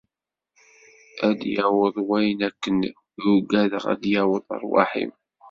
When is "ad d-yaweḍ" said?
1.27-1.95, 3.93-4.47